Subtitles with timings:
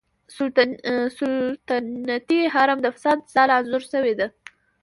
[1.17, 4.27] سلطنتي حرم د فساد ځاله انځور شوې ده.